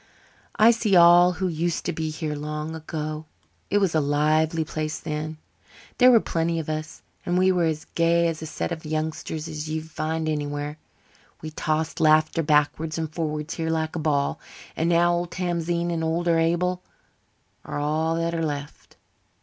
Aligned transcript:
I 0.55 0.71
see 0.71 0.95
all 0.95 1.33
who 1.33 1.47
used 1.47 1.85
to 1.85 1.93
be 1.93 2.09
here 2.09 2.33
long 2.35 2.73
ago. 2.73 3.25
It 3.69 3.77
was 3.77 3.93
a 3.93 3.99
lively 3.99 4.65
place 4.65 4.99
then. 4.99 5.37
There 5.99 6.09
were 6.09 6.19
plenty 6.19 6.57
of 6.57 6.69
us 6.69 7.03
and 7.23 7.37
we 7.37 7.51
were 7.51 7.65
as 7.65 7.85
gay 7.93 8.27
a 8.27 8.33
set 8.33 8.71
of 8.71 8.83
youngsters 8.83 9.47
as 9.47 9.69
you'd 9.69 9.91
find 9.91 10.27
anywhere. 10.27 10.79
We 11.43 11.51
tossed 11.51 11.99
laughter 11.99 12.41
backwards 12.41 12.97
and 12.97 13.13
forwards 13.13 13.53
here 13.53 13.69
like 13.69 13.95
a 13.95 13.99
ball. 13.99 14.39
And 14.75 14.89
now 14.89 15.13
old 15.13 15.29
Tamzine 15.29 15.91
and 15.91 16.03
older 16.03 16.39
Abel 16.39 16.81
are 17.63 17.77
all 17.77 18.15
that 18.15 18.33
are 18.33 18.43
left." 18.43 18.97